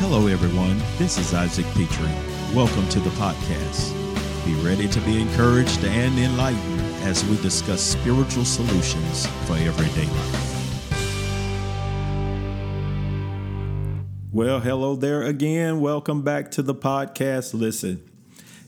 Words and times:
Hello, 0.00 0.28
everyone. 0.28 0.80
This 0.96 1.18
is 1.18 1.34
Isaac 1.34 1.66
Pitre. 1.74 2.08
Welcome 2.54 2.88
to 2.90 3.00
the 3.00 3.10
podcast. 3.10 3.92
Be 4.46 4.54
ready 4.64 4.86
to 4.86 5.00
be 5.00 5.20
encouraged 5.20 5.84
and 5.84 6.16
enlightened 6.16 6.80
as 7.02 7.24
we 7.24 7.36
discuss 7.42 7.82
spiritual 7.82 8.44
solutions 8.44 9.26
for 9.44 9.54
everyday 9.54 10.06
life. 10.06 10.92
Well, 14.32 14.60
hello 14.60 14.94
there 14.94 15.24
again. 15.24 15.80
Welcome 15.80 16.22
back 16.22 16.52
to 16.52 16.62
the 16.62 16.76
podcast. 16.76 17.52
Listen, 17.52 18.08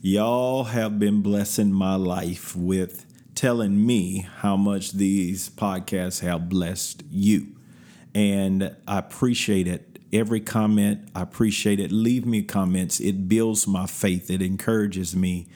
y'all 0.03 0.65
have 0.65 0.99
been 0.99 1.23
blessing 1.23 1.73
my 1.73 1.95
life 1.95 2.57
with 2.57 3.07
telling 3.37 3.87
me 3.87 4.27
how 4.39 4.57
much 4.57 4.91
these 4.95 5.49
podcasts 5.49 6.23
have 6.23 6.49
blessed 6.49 7.05
you. 7.09 7.55
And 8.17 8.75
I 8.89 8.99
appreciate 8.99 9.69
it 9.69 9.90
every 10.13 10.41
comment. 10.41 11.09
I 11.15 11.23
appreciate 11.23 11.81
it. 11.81 11.93
Leave 11.93 12.27
me 12.27 12.43
comments. 12.43 13.01
It 13.01 13.29
builds 13.29 13.67
my 13.67 13.87
faith, 13.87 14.31
it 14.31 14.43
encourages 14.43 15.15
me. 15.15 15.47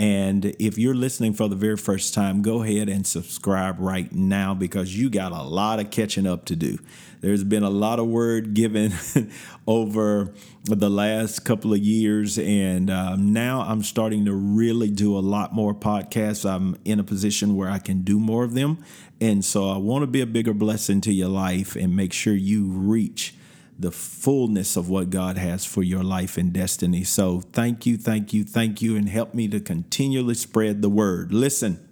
And 0.00 0.44
if 0.60 0.78
you're 0.78 0.94
listening 0.94 1.32
for 1.32 1.48
the 1.48 1.56
very 1.56 1.76
first 1.76 2.14
time, 2.14 2.40
go 2.40 2.62
ahead 2.62 2.88
and 2.88 3.04
subscribe 3.04 3.80
right 3.80 4.12
now 4.12 4.54
because 4.54 4.96
you 4.96 5.10
got 5.10 5.32
a 5.32 5.42
lot 5.42 5.80
of 5.80 5.90
catching 5.90 6.24
up 6.24 6.44
to 6.46 6.56
do. 6.56 6.78
There's 7.20 7.42
been 7.42 7.64
a 7.64 7.70
lot 7.70 7.98
of 7.98 8.06
word 8.06 8.54
given 8.54 8.92
over 9.66 10.32
the 10.62 10.88
last 10.88 11.44
couple 11.44 11.72
of 11.72 11.80
years, 11.80 12.38
and 12.38 12.90
um, 12.90 13.32
now 13.32 13.62
I'm 13.62 13.82
starting 13.82 14.24
to 14.26 14.34
really 14.34 14.88
do 14.88 15.18
a 15.18 15.20
lot 15.20 15.52
more 15.52 15.74
podcasts. 15.74 16.48
I'm 16.48 16.78
in 16.84 17.00
a 17.00 17.04
position 17.04 17.56
where 17.56 17.68
I 17.68 17.80
can 17.80 18.02
do 18.02 18.20
more 18.20 18.44
of 18.44 18.54
them. 18.54 18.78
And 19.20 19.44
so 19.44 19.68
I 19.68 19.78
want 19.78 20.04
to 20.04 20.06
be 20.06 20.20
a 20.20 20.26
bigger 20.26 20.54
blessing 20.54 21.00
to 21.02 21.12
your 21.12 21.28
life 21.28 21.74
and 21.74 21.96
make 21.96 22.12
sure 22.12 22.34
you 22.34 22.66
reach 22.66 23.34
the 23.78 23.92
fullness 23.92 24.76
of 24.76 24.88
what 24.88 25.10
God 25.10 25.38
has 25.38 25.64
for 25.64 25.82
your 25.82 26.02
life 26.02 26.36
and 26.36 26.52
destiny. 26.52 27.04
So 27.04 27.40
thank 27.40 27.86
you, 27.86 27.96
thank 27.96 28.32
you, 28.32 28.42
thank 28.42 28.82
you, 28.82 28.96
and 28.96 29.08
help 29.08 29.34
me 29.34 29.46
to 29.48 29.60
continually 29.60 30.34
spread 30.34 30.82
the 30.82 30.88
word. 30.88 31.32
Listen, 31.32 31.86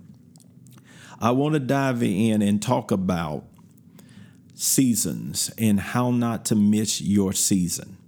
I 1.20 1.30
want 1.30 1.54
to 1.54 1.60
dive 1.60 2.02
in 2.02 2.42
and 2.42 2.60
talk 2.60 2.90
about 2.90 3.44
seasons 4.54 5.50
and 5.56 5.78
how 5.78 6.10
not 6.10 6.44
to 6.46 6.56
miss 6.56 7.00
your 7.00 7.32
season. 7.32 7.98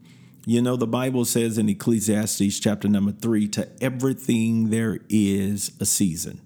You 0.45 0.63
know, 0.63 0.77
the 0.77 0.87
Bible 0.87 1.25
says 1.25 1.59
in 1.59 1.69
Ecclesiastes 1.69 2.59
chapter 2.59 2.89
number 2.89 3.13
three 3.13 3.49
to 3.49 3.69
everything 3.83 4.71
there 4.71 4.99
is 5.09 5.73
a 5.79 5.85
season, 5.85 6.41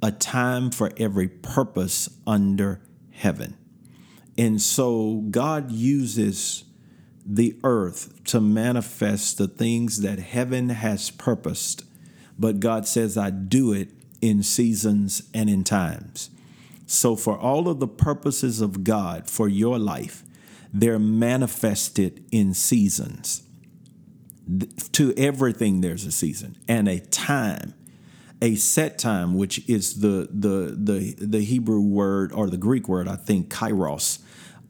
a 0.00 0.12
time 0.12 0.70
for 0.70 0.92
every 0.96 1.28
purpose 1.28 2.08
under 2.26 2.80
heaven. 3.10 3.56
And 4.38 4.62
so 4.62 5.24
God 5.30 5.70
uses 5.72 6.64
the 7.24 7.56
earth 7.64 8.24
to 8.24 8.40
manifest 8.40 9.38
the 9.38 9.48
things 9.48 10.02
that 10.02 10.18
heaven 10.18 10.70
has 10.70 11.10
purposed. 11.10 11.84
But 12.38 12.60
God 12.60 12.86
says, 12.86 13.16
I 13.16 13.30
do 13.30 13.72
it 13.72 13.90
in 14.20 14.42
seasons 14.42 15.22
and 15.34 15.48
in 15.48 15.64
times. 15.64 16.30
So, 16.86 17.14
for 17.14 17.38
all 17.38 17.68
of 17.68 17.78
the 17.78 17.86
purposes 17.86 18.60
of 18.60 18.82
God 18.82 19.30
for 19.30 19.48
your 19.48 19.78
life, 19.78 20.24
they're 20.72 20.98
manifested 20.98 22.24
in 22.32 22.54
seasons. 22.54 23.42
To 24.92 25.14
everything, 25.16 25.80
there's 25.80 26.04
a 26.04 26.10
season 26.10 26.56
and 26.66 26.88
a 26.88 26.98
time, 26.98 27.74
a 28.42 28.56
set 28.56 28.98
time, 28.98 29.34
which 29.34 29.68
is 29.68 30.00
the 30.00 30.28
the 30.32 30.74
the 30.76 31.14
the 31.18 31.44
Hebrew 31.44 31.80
word 31.80 32.32
or 32.32 32.50
the 32.50 32.56
Greek 32.56 32.88
word, 32.88 33.06
I 33.06 33.14
think, 33.14 33.48
kairos, 33.48 34.18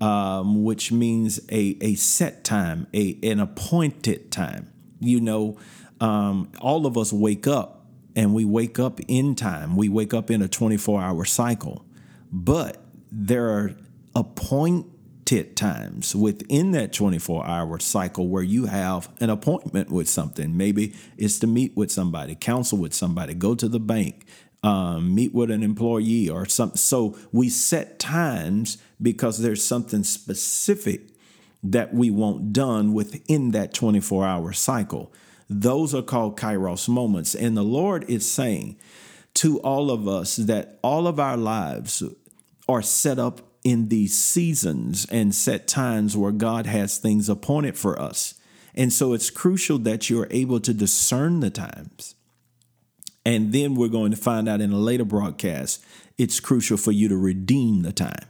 um, 0.00 0.64
which 0.64 0.90
means 0.90 1.40
a, 1.50 1.76
a 1.80 1.94
set 1.94 2.44
time, 2.44 2.86
a, 2.94 3.18
an 3.22 3.40
appointed 3.40 4.30
time. 4.30 4.70
You 4.98 5.20
know, 5.20 5.58
um, 6.00 6.50
all 6.60 6.86
of 6.86 6.96
us 6.96 7.12
wake 7.12 7.46
up 7.46 7.86
and 8.16 8.34
we 8.34 8.44
wake 8.44 8.78
up 8.78 9.00
in 9.08 9.34
time. 9.34 9.76
We 9.76 9.88
wake 9.88 10.14
up 10.14 10.30
in 10.30 10.42
a 10.42 10.48
24 10.48 11.00
hour 11.00 11.24
cycle, 11.24 11.84
but 12.32 12.82
there 13.12 13.50
are 13.50 13.74
appointed 14.14 15.56
times 15.56 16.16
within 16.16 16.72
that 16.72 16.92
24 16.92 17.46
hour 17.46 17.78
cycle 17.78 18.28
where 18.28 18.42
you 18.42 18.66
have 18.66 19.08
an 19.20 19.30
appointment 19.30 19.90
with 19.90 20.08
something. 20.08 20.56
Maybe 20.56 20.94
it's 21.16 21.38
to 21.40 21.46
meet 21.46 21.76
with 21.76 21.92
somebody, 21.92 22.34
counsel 22.34 22.78
with 22.78 22.94
somebody, 22.94 23.34
go 23.34 23.54
to 23.54 23.68
the 23.68 23.80
bank, 23.80 24.24
um, 24.62 25.14
meet 25.14 25.34
with 25.34 25.50
an 25.50 25.62
employee 25.62 26.28
or 26.28 26.46
something. 26.46 26.76
So 26.76 27.16
we 27.32 27.48
set 27.48 27.98
times 27.98 28.78
because 29.00 29.38
there's 29.38 29.64
something 29.64 30.04
specific 30.04 31.10
that 31.62 31.94
we 31.94 32.10
want 32.10 32.52
done 32.52 32.92
within 32.92 33.50
that 33.52 33.74
24 33.74 34.26
hour 34.26 34.52
cycle. 34.52 35.12
Those 35.48 35.94
are 35.94 36.02
called 36.02 36.38
kairos 36.38 36.88
moments. 36.88 37.34
And 37.34 37.56
the 37.56 37.62
Lord 37.62 38.08
is 38.08 38.30
saying 38.30 38.76
to 39.34 39.58
all 39.60 39.90
of 39.90 40.06
us 40.06 40.36
that 40.36 40.78
all 40.82 41.06
of 41.06 41.18
our 41.18 41.36
lives 41.36 42.02
are 42.68 42.82
set 42.82 43.18
up 43.18 43.40
in 43.62 43.88
these 43.88 44.16
seasons 44.16 45.06
and 45.10 45.34
set 45.34 45.68
times 45.68 46.16
where 46.16 46.32
God 46.32 46.66
has 46.66 46.98
things 46.98 47.28
appointed 47.28 47.76
for 47.76 48.00
us. 48.00 48.34
And 48.74 48.92
so 48.92 49.12
it's 49.12 49.30
crucial 49.30 49.78
that 49.80 50.08
you're 50.08 50.28
able 50.30 50.60
to 50.60 50.72
discern 50.72 51.40
the 51.40 51.50
times 51.50 52.14
and 53.30 53.52
then 53.52 53.76
we're 53.76 53.86
going 53.86 54.10
to 54.10 54.16
find 54.16 54.48
out 54.48 54.60
in 54.60 54.72
a 54.72 54.78
later 54.78 55.04
broadcast, 55.04 55.84
it's 56.18 56.40
crucial 56.40 56.76
for 56.76 56.90
you 56.90 57.08
to 57.08 57.16
redeem 57.16 57.82
the 57.82 57.92
time. 57.92 58.26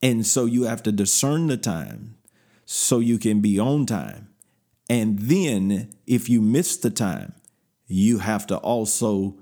And 0.00 0.24
so 0.24 0.44
you 0.44 0.62
have 0.62 0.80
to 0.84 0.92
discern 0.92 1.48
the 1.48 1.56
time 1.56 2.16
so 2.64 3.00
you 3.00 3.18
can 3.18 3.40
be 3.40 3.58
on 3.58 3.84
time. 3.84 4.28
And 4.88 5.18
then 5.18 5.92
if 6.06 6.28
you 6.28 6.40
miss 6.40 6.76
the 6.76 6.90
time, 6.90 7.32
you 7.88 8.18
have 8.18 8.46
to 8.46 8.58
also 8.58 9.38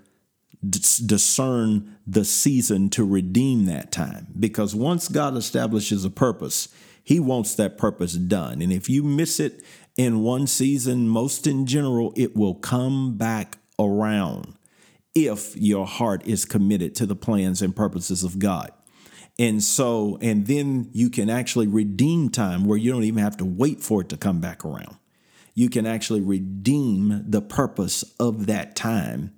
discern 0.67 1.99
the 2.07 2.25
season 2.25 2.89
to 2.89 3.05
redeem 3.05 3.67
that 3.67 3.93
time. 3.93 4.29
Because 4.41 4.75
once 4.75 5.09
God 5.09 5.37
establishes 5.37 6.07
a 6.07 6.11
purpose, 6.11 6.69
He 7.03 7.21
wants 7.21 7.55
that 7.57 7.77
purpose 7.77 8.15
done. 8.15 8.63
And 8.63 8.73
if 8.73 8.89
you 8.89 9.03
miss 9.03 9.39
it 9.39 9.63
in 9.99 10.23
one 10.23 10.47
season, 10.47 11.07
most 11.07 11.47
in 11.47 11.67
general, 11.67 12.15
it 12.17 12.35
will 12.35 12.55
come 12.55 13.19
back 13.19 13.59
around 13.79 14.55
if 15.15 15.57
your 15.57 15.87
heart 15.87 16.27
is 16.27 16.45
committed 16.45 16.95
to 16.97 17.07
the 17.07 17.17
plans 17.17 17.63
and 17.63 17.75
purposes 17.75 18.25
of 18.25 18.39
God. 18.39 18.71
And 19.39 19.63
so, 19.63 20.19
and 20.21 20.47
then 20.47 20.91
you 20.93 21.11
can 21.11 21.29
actually 21.29 21.67
redeem 21.67 22.31
time 22.31 22.65
where 22.65 22.79
you 22.79 22.93
don't 22.93 23.05
even 23.05 23.23
have 23.23 23.37
to 23.39 23.45
wait 23.45 23.81
for 23.81 24.01
it 24.01 24.09
to 24.11 24.17
come 24.17 24.41
back 24.41 24.65
around. 24.65 24.97
You 25.55 25.69
can 25.69 25.87
actually 25.87 26.21
redeem 26.21 27.25
the 27.29 27.43
purpose 27.43 28.03
of 28.19 28.47
that 28.47 28.77
time 28.77 29.33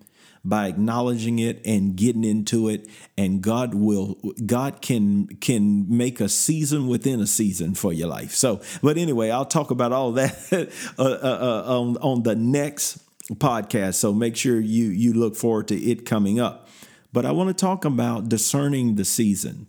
by 0.47 0.69
acknowledging 0.69 1.41
it 1.41 1.61
and 1.67 1.97
getting 1.97 2.23
into 2.23 2.69
it 2.69 2.89
and 3.19 3.43
God 3.43 3.75
will 3.75 4.17
God 4.47 4.81
can 4.81 5.27
can 5.41 5.85
make 5.95 6.21
a 6.21 6.29
season 6.29 6.87
within 6.87 7.21
a 7.21 7.27
season 7.27 7.75
for 7.75 7.93
your 7.93 8.07
life. 8.07 8.33
So, 8.33 8.61
but 8.81 8.97
anyway, 8.97 9.31
I'll 9.31 9.45
talk 9.45 9.73
about 9.73 9.93
all 9.93 10.13
that 10.13 10.71
uh, 10.99 11.03
uh, 11.03 11.05
uh, 11.05 11.79
on 11.79 11.97
on 11.97 12.23
the 12.23 12.37
next 12.37 12.99
podcast. 13.35 13.95
So 13.95 14.13
make 14.13 14.37
sure 14.37 14.61
you 14.61 14.87
you 14.87 15.13
look 15.13 15.37
forward 15.37 15.69
to 15.69 15.77
it 15.77 16.07
coming 16.07 16.41
up. 16.41 16.69
But 17.13 17.25
I 17.25 17.33
want 17.33 17.49
to 17.49 17.55
talk 17.55 17.85
about 17.85 18.29
discerning 18.29 18.97
the 18.97 19.05
season. 19.05 19.69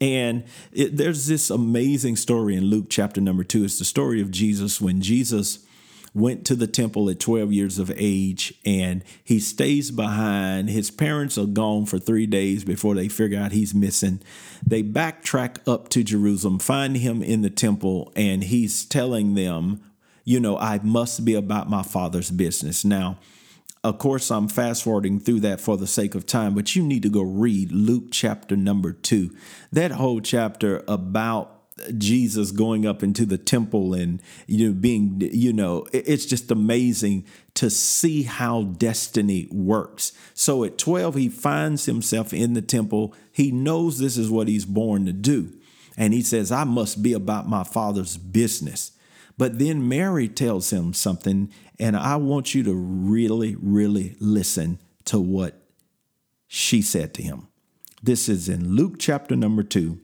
And 0.00 0.44
it, 0.72 0.96
there's 0.96 1.26
this 1.26 1.50
amazing 1.50 2.16
story 2.16 2.56
in 2.56 2.64
Luke 2.64 2.86
chapter 2.88 3.20
number 3.20 3.44
two. 3.44 3.64
It's 3.64 3.78
the 3.78 3.84
story 3.84 4.20
of 4.20 4.30
Jesus 4.30 4.80
when 4.80 5.00
Jesus 5.00 5.64
went 6.14 6.44
to 6.44 6.54
the 6.54 6.66
temple 6.66 7.08
at 7.08 7.20
12 7.20 7.52
years 7.52 7.78
of 7.78 7.92
age 7.96 8.52
and 8.66 9.02
he 9.22 9.38
stays 9.38 9.90
behind. 9.90 10.68
His 10.68 10.90
parents 10.90 11.38
are 11.38 11.46
gone 11.46 11.86
for 11.86 11.98
three 11.98 12.26
days 12.26 12.64
before 12.64 12.94
they 12.94 13.08
figure 13.08 13.38
out 13.38 13.52
he's 13.52 13.74
missing. 13.74 14.20
They 14.66 14.82
backtrack 14.82 15.58
up 15.66 15.88
to 15.90 16.02
Jerusalem, 16.02 16.58
find 16.58 16.96
him 16.96 17.22
in 17.22 17.42
the 17.42 17.50
temple, 17.50 18.12
and 18.14 18.44
he's 18.44 18.84
telling 18.84 19.34
them 19.34 19.80
you 20.24 20.40
know, 20.40 20.58
I 20.58 20.80
must 20.82 21.24
be 21.24 21.34
about 21.34 21.68
my 21.68 21.82
father's 21.82 22.30
business. 22.30 22.84
Now, 22.84 23.18
of 23.84 23.98
course, 23.98 24.30
I'm 24.30 24.48
fast 24.48 24.84
forwarding 24.84 25.18
through 25.18 25.40
that 25.40 25.60
for 25.60 25.76
the 25.76 25.88
sake 25.88 26.14
of 26.14 26.24
time, 26.24 26.54
but 26.54 26.76
you 26.76 26.82
need 26.84 27.02
to 27.02 27.08
go 27.08 27.22
read 27.22 27.72
Luke 27.72 28.04
chapter 28.12 28.56
number 28.56 28.92
two. 28.92 29.34
That 29.72 29.92
whole 29.92 30.20
chapter 30.20 30.84
about 30.86 31.62
Jesus 31.98 32.52
going 32.52 32.86
up 32.86 33.02
into 33.02 33.24
the 33.24 33.38
temple 33.38 33.94
and 33.94 34.22
you 34.46 34.68
know 34.68 34.74
being 34.74 35.20
you 35.32 35.52
know 35.52 35.86
it's 35.92 36.26
just 36.26 36.50
amazing 36.50 37.24
to 37.54 37.70
see 37.70 38.22
how 38.22 38.62
destiny 38.62 39.48
works. 39.50 40.12
So 40.34 40.64
at 40.64 40.78
12 40.78 41.14
he 41.16 41.28
finds 41.28 41.86
himself 41.86 42.32
in 42.32 42.52
the 42.52 42.62
temple. 42.62 43.14
He 43.32 43.50
knows 43.50 43.98
this 43.98 44.16
is 44.16 44.30
what 44.30 44.48
he's 44.48 44.64
born 44.64 45.06
to 45.06 45.12
do. 45.12 45.52
And 45.96 46.14
he 46.14 46.22
says 46.22 46.52
I 46.52 46.64
must 46.64 47.02
be 47.02 47.14
about 47.14 47.48
my 47.48 47.64
father's 47.64 48.16
business. 48.16 48.92
But 49.38 49.58
then 49.58 49.88
Mary 49.88 50.28
tells 50.28 50.70
him 50.70 50.92
something, 50.92 51.50
and 51.78 51.96
I 51.96 52.16
want 52.16 52.54
you 52.54 52.62
to 52.64 52.74
really, 52.74 53.56
really 53.60 54.16
listen 54.20 54.78
to 55.06 55.18
what 55.18 55.62
she 56.46 56.82
said 56.82 57.14
to 57.14 57.22
him. 57.22 57.48
This 58.02 58.28
is 58.28 58.48
in 58.48 58.74
Luke 58.74 58.96
chapter 58.98 59.36
number 59.36 59.62
two, 59.62 60.00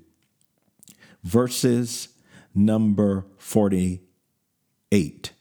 verses 1.22 2.08
number 2.54 3.26
48. 3.36 5.32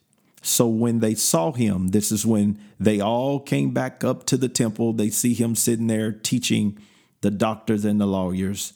So 0.41 0.67
when 0.67 0.99
they 0.99 1.15
saw 1.15 1.51
him, 1.51 1.89
this 1.89 2.11
is 2.11 2.25
when 2.25 2.59
they 2.79 2.99
all 2.99 3.39
came 3.39 3.71
back 3.71 4.03
up 4.03 4.25
to 4.25 4.37
the 4.37 4.49
temple. 4.49 4.93
They 4.93 5.09
see 5.09 5.33
him 5.33 5.55
sitting 5.55 5.87
there 5.87 6.11
teaching 6.11 6.77
the 7.21 7.31
doctors 7.31 7.83
and 7.85 7.99
the 7.99 8.05
lawyers 8.05 8.73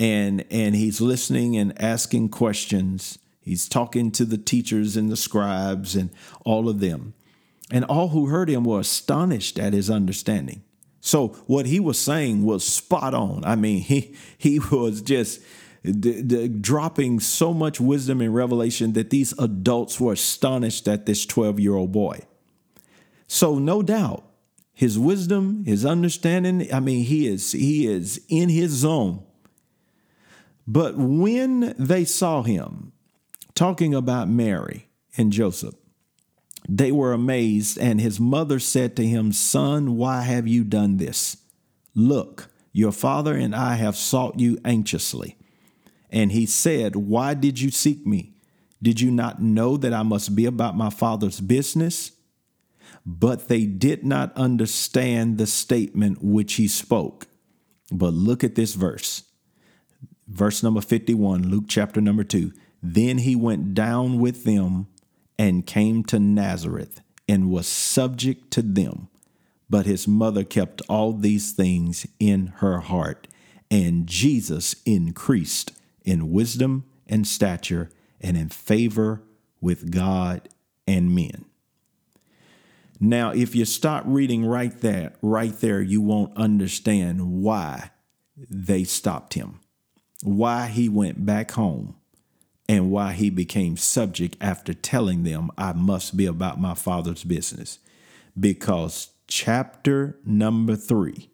and 0.00 0.44
and 0.50 0.74
he's 0.74 1.00
listening 1.00 1.56
and 1.56 1.80
asking 1.80 2.28
questions. 2.28 3.18
He's 3.48 3.68
talking 3.68 4.10
to 4.12 4.26
the 4.26 4.36
teachers 4.36 4.96
and 4.96 5.10
the 5.10 5.16
scribes 5.16 5.96
and 5.96 6.10
all 6.44 6.68
of 6.68 6.80
them. 6.80 7.14
And 7.70 7.84
all 7.86 8.08
who 8.08 8.26
heard 8.26 8.50
him 8.50 8.64
were 8.64 8.80
astonished 8.80 9.58
at 9.58 9.72
his 9.72 9.88
understanding. 9.88 10.62
So 11.00 11.28
what 11.46 11.64
he 11.64 11.80
was 11.80 11.98
saying 11.98 12.44
was 12.44 12.62
spot 12.62 13.14
on. 13.14 13.42
I 13.44 13.56
mean, 13.56 13.80
he 13.82 14.14
he 14.36 14.58
was 14.58 15.00
just 15.00 15.40
d- 15.82 16.22
d- 16.22 16.48
dropping 16.48 17.20
so 17.20 17.54
much 17.54 17.80
wisdom 17.80 18.20
and 18.20 18.34
revelation 18.34 18.92
that 18.92 19.10
these 19.10 19.32
adults 19.38 19.98
were 19.98 20.12
astonished 20.12 20.86
at 20.86 21.06
this 21.06 21.24
12-year-old 21.24 21.92
boy. 21.92 22.20
So 23.26 23.58
no 23.58 23.82
doubt 23.82 24.24
his 24.74 24.98
wisdom, 24.98 25.64
his 25.64 25.86
understanding, 25.86 26.72
I 26.72 26.80
mean, 26.80 27.04
he 27.04 27.26
is 27.26 27.52
he 27.52 27.86
is 27.86 28.20
in 28.28 28.50
his 28.50 28.72
zone. 28.72 29.24
But 30.66 30.96
when 30.98 31.74
they 31.78 32.04
saw 32.04 32.42
him 32.42 32.87
talking 33.58 33.92
about 33.92 34.28
Mary 34.28 34.88
and 35.16 35.32
Joseph, 35.32 35.74
they 36.68 36.92
were 36.92 37.12
amazed, 37.12 37.76
and 37.76 38.00
his 38.00 38.20
mother 38.20 38.60
said 38.60 38.94
to 38.94 39.04
him, 39.04 39.32
Son, 39.32 39.96
why 39.96 40.22
have 40.22 40.46
you 40.46 40.62
done 40.62 40.98
this? 40.98 41.38
Look, 41.92 42.50
your 42.72 42.92
father 42.92 43.34
and 43.34 43.56
I 43.56 43.74
have 43.74 43.96
sought 43.96 44.38
you 44.38 44.58
anxiously. 44.64 45.36
And 46.08 46.30
he 46.30 46.46
said, 46.46 46.94
Why 46.94 47.34
did 47.34 47.60
you 47.60 47.72
seek 47.72 48.06
me? 48.06 48.34
Did 48.80 49.00
you 49.00 49.10
not 49.10 49.42
know 49.42 49.76
that 49.76 49.92
I 49.92 50.04
must 50.04 50.36
be 50.36 50.46
about 50.46 50.76
my 50.76 50.88
father's 50.88 51.40
business? 51.40 52.12
But 53.04 53.48
they 53.48 53.66
did 53.66 54.04
not 54.04 54.36
understand 54.36 55.36
the 55.36 55.48
statement 55.48 56.22
which 56.22 56.54
he 56.54 56.68
spoke. 56.68 57.26
But 57.90 58.14
look 58.14 58.44
at 58.44 58.54
this 58.54 58.74
verse. 58.74 59.24
Verse 60.28 60.62
number 60.62 60.80
51, 60.80 61.48
Luke 61.48 61.64
chapter 61.66 62.00
number 62.00 62.22
2. 62.22 62.52
Then 62.82 63.18
he 63.18 63.34
went 63.34 63.74
down 63.74 64.18
with 64.18 64.44
them 64.44 64.86
and 65.38 65.66
came 65.66 66.04
to 66.04 66.18
Nazareth 66.18 67.00
and 67.28 67.50
was 67.50 67.66
subject 67.66 68.50
to 68.52 68.62
them. 68.62 69.08
But 69.70 69.86
his 69.86 70.08
mother 70.08 70.44
kept 70.44 70.82
all 70.88 71.12
these 71.12 71.52
things 71.52 72.06
in 72.18 72.48
her 72.56 72.80
heart. 72.80 73.28
And 73.70 74.06
Jesus 74.06 74.76
increased 74.86 75.72
in 76.04 76.32
wisdom 76.32 76.84
and 77.06 77.26
stature 77.26 77.90
and 78.20 78.36
in 78.36 78.48
favor 78.48 79.22
with 79.60 79.90
God 79.90 80.48
and 80.86 81.14
men. 81.14 81.44
Now, 83.00 83.30
if 83.30 83.54
you 83.54 83.64
stop 83.64 84.04
reading 84.06 84.44
right 84.44 84.76
there, 84.80 85.12
right 85.22 85.52
there, 85.60 85.80
you 85.80 86.00
won't 86.00 86.36
understand 86.36 87.42
why 87.42 87.90
they 88.50 88.84
stopped 88.84 89.34
him 89.34 89.60
why 90.22 90.66
he 90.66 90.88
went 90.88 91.24
back 91.24 91.52
home 91.52 91.94
and 92.68 92.90
why 92.90 93.12
he 93.12 93.30
became 93.30 93.76
subject 93.76 94.36
after 94.40 94.74
telling 94.74 95.24
them, 95.24 95.50
I 95.56 95.72
must 95.72 96.16
be 96.16 96.26
about 96.26 96.60
my 96.60 96.74
father's 96.74 97.24
business. 97.24 97.78
Because 98.38 99.10
chapter 99.26 100.18
number 100.24 100.76
three 100.76 101.30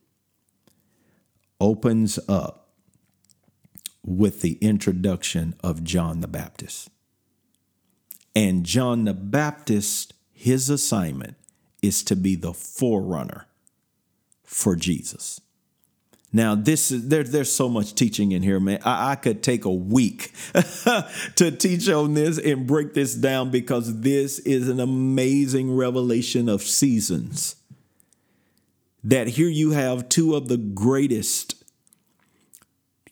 opens 1.60 2.18
up 2.28 2.68
with 4.04 4.42
the 4.42 4.58
introduction 4.60 5.54
of 5.62 5.82
John 5.82 6.20
the 6.20 6.28
Baptist. 6.28 6.90
And 8.36 8.64
John 8.64 9.04
the 9.04 9.14
Baptist, 9.14 10.14
his 10.32 10.68
assignment 10.68 11.36
is 11.82 12.02
to 12.04 12.16
be 12.16 12.36
the 12.36 12.52
forerunner 12.52 13.46
for 14.42 14.76
Jesus. 14.76 15.40
Now, 16.34 16.56
this 16.56 16.90
is 16.90 17.08
there, 17.08 17.22
there's 17.22 17.52
so 17.52 17.68
much 17.68 17.94
teaching 17.94 18.32
in 18.32 18.42
here, 18.42 18.58
man. 18.58 18.80
I, 18.84 19.12
I 19.12 19.14
could 19.14 19.40
take 19.40 19.64
a 19.64 19.72
week 19.72 20.34
to 21.36 21.56
teach 21.56 21.88
on 21.88 22.14
this 22.14 22.38
and 22.38 22.66
break 22.66 22.92
this 22.92 23.14
down 23.14 23.50
because 23.50 24.00
this 24.00 24.40
is 24.40 24.68
an 24.68 24.80
amazing 24.80 25.76
revelation 25.76 26.48
of 26.48 26.62
seasons. 26.62 27.54
That 29.04 29.28
here 29.28 29.48
you 29.48 29.70
have 29.70 30.08
two 30.08 30.34
of 30.34 30.48
the 30.48 30.56
greatest 30.56 31.54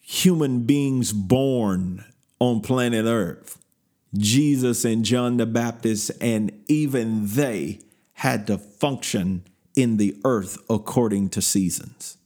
human 0.01 0.65
beings 0.65 1.13
born 1.13 2.05
on 2.41 2.61
planet 2.61 3.05
Earth 3.07 3.63
Jesus 4.19 4.85
and 4.85 5.05
John 5.05 5.37
the 5.37 5.47
Baptist, 5.47 6.11
and 6.21 6.53
even 6.67 7.29
they 7.29 7.79
had 8.15 8.49
to 8.49 8.59
function 8.59 9.45
in 9.77 9.97
the 9.97 10.19
earth 10.25 10.59
according 10.69 11.31
to 11.31 11.41
seasons. 11.41 12.19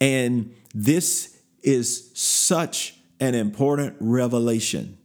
And 0.00 0.54
this 0.74 1.38
is 1.62 2.10
such 2.14 2.94
an 3.18 3.34
important 3.34 3.96
revelation 3.98 4.98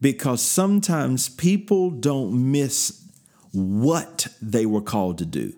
because 0.00 0.42
sometimes 0.42 1.28
people 1.28 1.90
don't 1.90 2.50
miss 2.50 3.08
what 3.52 4.26
they 4.40 4.66
were 4.66 4.80
called 4.80 5.18
to 5.18 5.26
do, 5.26 5.54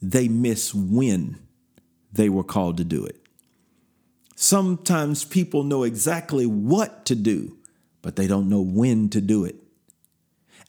they 0.00 0.28
miss 0.28 0.74
when 0.74 1.38
they 2.12 2.28
were 2.28 2.44
called 2.44 2.78
to 2.78 2.84
do 2.84 3.04
it. 3.04 3.20
Sometimes 4.34 5.24
people 5.24 5.62
know 5.62 5.82
exactly 5.82 6.46
what 6.46 7.04
to 7.06 7.14
do, 7.14 7.56
but 8.02 8.16
they 8.16 8.26
don't 8.26 8.48
know 8.48 8.60
when 8.60 9.08
to 9.10 9.20
do 9.20 9.44
it. 9.44 9.56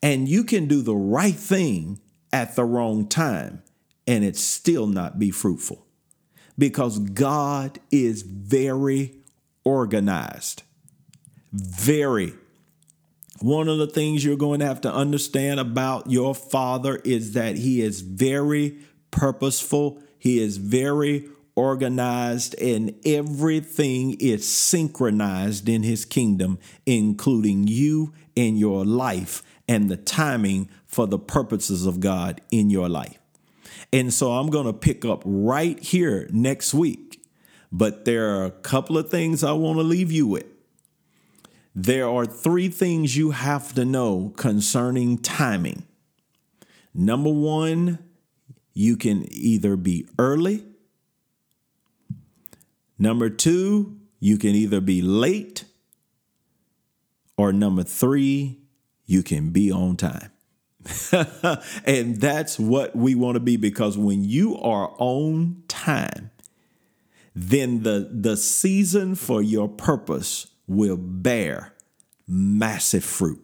And 0.01 0.27
you 0.27 0.43
can 0.43 0.67
do 0.67 0.81
the 0.81 0.95
right 0.95 1.35
thing 1.35 1.99
at 2.31 2.55
the 2.55 2.65
wrong 2.65 3.07
time 3.07 3.63
and 4.05 4.23
it 4.23 4.37
still 4.37 4.87
not 4.87 5.19
be 5.19 5.31
fruitful 5.31 5.86
because 6.57 6.99
God 6.99 7.79
is 7.91 8.23
very 8.23 9.13
organized. 9.63 10.63
Very. 11.53 12.33
One 13.39 13.67
of 13.67 13.77
the 13.77 13.87
things 13.87 14.25
you're 14.25 14.35
going 14.35 14.61
to 14.61 14.65
have 14.65 14.81
to 14.81 14.93
understand 14.93 15.59
about 15.59 16.09
your 16.09 16.33
father 16.33 16.95
is 17.03 17.33
that 17.33 17.55
he 17.57 17.81
is 17.81 18.01
very 18.01 18.77
purposeful, 19.11 20.01
he 20.17 20.39
is 20.39 20.57
very 20.57 21.27
organized, 21.55 22.55
and 22.59 22.95
everything 23.05 24.15
is 24.19 24.47
synchronized 24.47 25.69
in 25.69 25.83
his 25.83 26.05
kingdom, 26.05 26.57
including 26.85 27.67
you 27.67 28.13
and 28.35 28.57
your 28.57 28.85
life 28.85 29.43
and 29.67 29.89
the 29.89 29.97
timing 29.97 30.69
for 30.85 31.07
the 31.07 31.19
purposes 31.19 31.85
of 31.85 31.99
God 31.99 32.41
in 32.51 32.69
your 32.69 32.89
life. 32.89 33.17
And 33.91 34.13
so 34.13 34.33
I'm 34.33 34.49
going 34.49 34.65
to 34.65 34.73
pick 34.73 35.05
up 35.05 35.21
right 35.25 35.79
here 35.79 36.27
next 36.31 36.73
week. 36.73 37.21
But 37.71 38.05
there 38.05 38.35
are 38.35 38.45
a 38.45 38.51
couple 38.51 38.97
of 38.97 39.09
things 39.09 39.43
I 39.43 39.51
want 39.51 39.77
to 39.77 39.83
leave 39.83 40.11
you 40.11 40.27
with. 40.27 40.45
There 41.75 42.09
are 42.09 42.25
three 42.25 42.69
things 42.69 43.15
you 43.15 43.31
have 43.31 43.73
to 43.75 43.85
know 43.85 44.33
concerning 44.35 45.19
timing. 45.19 45.83
Number 46.93 47.29
one, 47.29 47.99
you 48.73 48.97
can 48.97 49.27
either 49.31 49.75
be 49.75 50.07
early. 50.17 50.63
Number 52.97 53.29
two, 53.29 53.99
you 54.19 54.37
can 54.37 54.55
either 54.55 54.81
be 54.81 55.01
late. 55.01 55.65
Or 57.37 57.53
number 57.53 57.83
three, 57.83 58.59
you 59.05 59.21
can 59.21 59.51
be 59.51 59.71
on 59.71 59.97
time. 59.97 60.31
and 61.85 62.19
that's 62.19 62.59
what 62.59 62.95
we 62.95 63.15
want 63.15 63.35
to 63.35 63.39
be 63.39 63.57
because 63.57 63.97
when 63.97 64.23
you 64.23 64.57
are 64.57 64.93
on 64.97 65.63
time, 65.67 66.31
then 67.35 67.83
the, 67.83 68.09
the 68.11 68.37
season 68.37 69.15
for 69.15 69.41
your 69.41 69.67
purpose 69.67 70.47
will 70.67 70.97
bear 70.97 71.73
massive 72.27 73.03
fruit. 73.03 73.43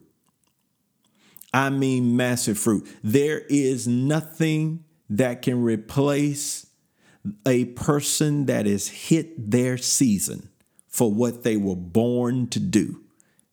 I 1.53 1.69
mean, 1.69 2.17
massive 2.17 2.57
fruit. 2.57 2.87
There 3.03 3.41
is 3.49 3.87
nothing 3.87 4.83
that 5.09 5.43
can 5.43 5.61
replace 5.61 6.65
a 7.45 7.65
person 7.65 8.47
that 8.47 8.65
has 8.65 8.87
hit 8.87 9.51
their 9.51 9.77
season 9.77 10.49
for 10.87 11.11
what 11.11 11.43
they 11.43 11.57
were 11.57 11.75
born 11.75 12.47
to 12.49 12.59
do 12.59 13.03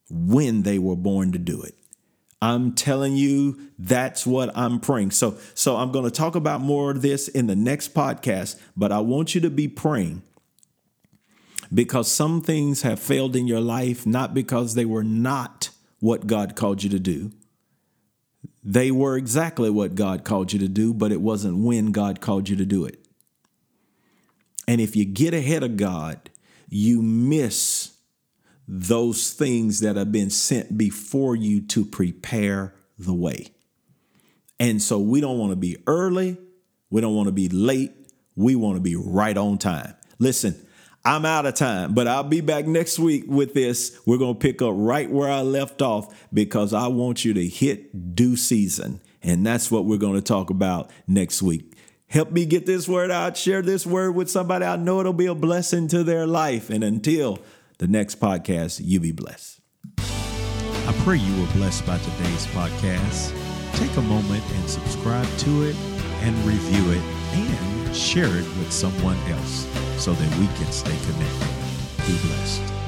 when 0.09 0.63
they 0.63 0.79
were 0.79 0.97
born 0.97 1.33
to 1.33 1.39
do 1.39 1.63
it. 1.63 1.75
I'm 2.43 2.73
telling 2.73 3.17
you, 3.17 3.71
that's 3.79 4.27
what 4.27 4.57
I'm 4.57 4.81
praying. 4.81 5.11
So, 5.11 5.37
so 5.55 5.77
I'm 5.77 5.93
going 5.93 6.07
to 6.07 6.11
talk 6.11 6.35
about 6.35 6.61
more 6.61 6.91
of 6.91 7.03
this 7.03 7.29
in 7.29 7.47
the 7.47 7.57
next 7.57 7.95
podcast, 7.95 8.59
but 8.77 8.93
I 8.93 9.01
want 9.01 9.35
you 9.35 9.41
to 9.43 9.51
be 9.51 9.69
praying 9.69 10.23
because 11.73 12.11
some 12.11 12.41
things 12.41 12.83
have 12.83 12.99
failed 12.99 13.37
in 13.37 13.47
your 13.47 13.61
life, 13.61 14.07
not 14.07 14.33
because 14.33 14.75
they 14.75 14.87
were 14.87 15.05
not 15.05 15.71
what 16.01 16.27
God 16.27 16.57
called 16.57 16.83
you 16.83 16.91
to 16.91 16.99
do. 16.99 17.31
They 18.63 18.91
were 18.91 19.17
exactly 19.17 19.71
what 19.71 19.95
God 19.95 20.25
called 20.25 20.53
you 20.53 20.59
to 20.59 20.69
do, 20.69 20.93
but 20.93 21.13
it 21.13 21.21
wasn't 21.21 21.59
when 21.59 21.93
God 21.93 22.21
called 22.21 22.49
you 22.49 22.57
to 22.57 22.67
do 22.67 22.85
it. 22.85 22.99
And 24.67 24.81
if 24.81 24.97
you 24.97 25.05
get 25.05 25.35
ahead 25.35 25.63
of 25.63 25.77
God, 25.77 26.31
you 26.69 27.03
miss 27.03 27.93
those 28.73 29.33
things 29.33 29.81
that 29.81 29.97
have 29.97 30.13
been 30.13 30.31
sent 30.31 30.79
before 30.79 31.35
you 31.35 31.61
to 31.61 31.85
prepare 31.85 32.73
the 32.97 33.13
way. 33.13 33.49
And 34.61 34.81
so 34.81 35.01
we 35.01 35.21
don't 35.21 35.39
want 35.39 35.51
to 35.51 35.57
be 35.57 35.77
early, 35.89 36.39
we 36.89 37.01
don't 37.01 37.17
want 37.17 37.27
to 37.27 37.33
be 37.33 37.49
late, 37.49 37.91
we 38.37 38.55
want 38.55 38.77
to 38.77 38.81
be 38.81 38.95
right 38.95 39.37
on 39.37 39.59
time. 39.59 39.95
Listen, 40.21 40.55
I'm 41.05 41.25
out 41.25 41.47
of 41.47 41.55
time, 41.55 41.95
but 41.95 42.07
I'll 42.07 42.23
be 42.23 42.43
back 42.43 42.65
next 42.67 43.01
week 43.01 43.25
with 43.27 43.55
this. 43.55 43.99
We're 44.07 44.19
going 44.19 44.35
to 44.35 44.39
pick 44.39 44.63
up 44.63 44.75
right 44.77 45.11
where 45.11 45.31
I 45.31 45.41
left 45.41 45.83
off 45.83 46.29
because 46.33 46.73
I 46.73 46.87
want 46.87 47.25
you 47.25 47.35
to 47.35 47.49
hit 47.49 48.15
due 48.15 48.37
season. 48.37 49.01
And 49.21 49.45
that's 49.45 49.69
what 49.73 49.85
we're 49.85 49.99
going 49.99 50.15
to 50.15 50.23
talk 50.23 50.49
about 50.49 50.91
next 51.09 51.43
week. 51.43 51.75
Help 52.07 52.31
me 52.31 52.45
get 52.45 52.67
this 52.67 52.87
word 52.89 53.11
out. 53.11 53.37
Share 53.37 53.63
this 53.63 53.85
word 53.85 54.15
with 54.15 54.31
somebody. 54.31 54.65
I 54.65 54.77
know 54.77 55.01
it'll 55.01 55.13
be 55.13 55.27
a 55.27 55.35
blessing 55.35 55.89
to 55.89 56.05
their 56.05 56.27
life. 56.27 56.71
And 56.71 56.85
until 56.85 57.41
the 57.81 57.89
next 57.89 58.21
podcast, 58.21 58.79
you 58.85 59.01
be 59.01 59.11
blessed. 59.11 59.59
I 59.99 60.93
pray 61.03 61.17
you 61.17 61.41
were 61.41 61.51
blessed 61.53 61.87
by 61.87 61.97
today's 61.97 62.47
podcast. 62.49 63.33
Take 63.77 63.97
a 63.97 64.03
moment 64.03 64.45
and 64.53 64.69
subscribe 64.69 65.27
to 65.39 65.63
it 65.63 65.75
and 66.21 66.37
review 66.45 66.91
it 66.93 67.03
and 67.33 67.97
share 67.97 68.27
it 68.27 68.45
with 68.59 68.71
someone 68.71 69.17
else 69.31 69.67
so 69.97 70.13
that 70.13 70.39
we 70.39 70.47
can 70.59 70.71
stay 70.71 70.95
connected. 71.07 72.07
Be 72.07 72.29
blessed. 72.29 72.80